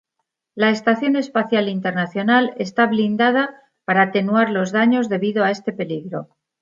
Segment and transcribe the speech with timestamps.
[0.55, 6.27] La Estación Espacial Internacional está blindada para atenuar los daños debido a este peligro.